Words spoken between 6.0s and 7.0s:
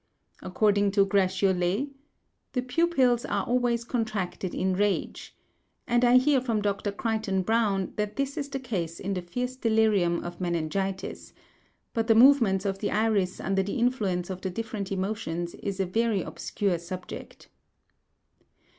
I hear from Dr.